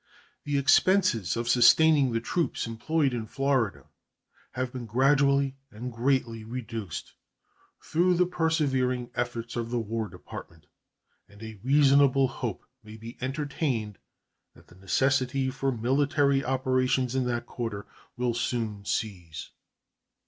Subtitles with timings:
[0.45, 3.85] The expenses of sustaining the troops employed in Florida
[4.53, 7.13] have been gradually and greatly reduced
[7.79, 10.65] through the persevering efforts of the War Department,
[11.29, 13.99] and a reasonable hope may be entertained
[14.55, 17.85] that the necessity for military operations in that quarter
[18.17, 19.51] will soon cease.